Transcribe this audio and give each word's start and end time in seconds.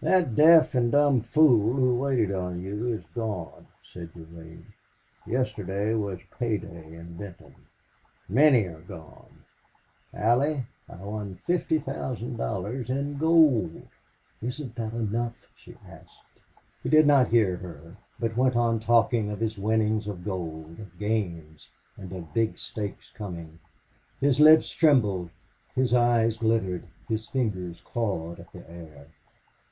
"That 0.00 0.34
deaf 0.36 0.74
and 0.76 0.92
dumb 0.92 1.22
fool 1.22 1.74
who 1.74 1.98
waited 1.98 2.32
on 2.32 2.60
you 2.60 2.86
is 2.86 3.04
gone," 3.14 3.66
said 3.82 4.12
Durade. 4.12 4.64
"Yesterday 5.26 5.94
was 5.94 6.20
pay 6.38 6.56
day 6.58 6.94
in 6.94 7.16
Benton... 7.16 7.54
Many 8.28 8.64
are 8.66 8.80
gone... 8.80 9.44
Allie, 10.12 10.64
I 10.88 10.96
won 10.96 11.38
fifty 11.46 11.78
thousand 11.80 12.36
dollars 12.36 12.90
in 12.90 13.18
gold!" 13.18 13.88
"Isn't 14.40 14.74
that 14.76 14.92
enough?" 14.92 15.48
she 15.56 15.76
asked. 15.88 16.40
He 16.82 16.88
did 16.88 17.06
not 17.06 17.28
hear 17.28 17.56
her, 17.56 17.96
but 18.20 18.36
went 18.36 18.54
on 18.56 18.78
talking 18.80 19.30
of 19.30 19.40
his 19.40 19.58
winnings, 19.58 20.06
of 20.06 20.24
gold, 20.24 20.78
of 20.80 20.96
games, 20.98 21.68
and 21.96 22.12
of 22.12 22.34
big 22.34 22.56
stakes 22.58 23.10
coming. 23.10 23.58
His 24.20 24.38
lips 24.38 24.70
trembled, 24.70 25.30
his 25.74 25.92
eyes 25.94 26.38
glittered, 26.38 26.86
his 27.08 27.28
fingers 27.28 27.80
clawed 27.84 28.38
at 28.40 28.52
the 28.52 28.68
air. 28.68 29.08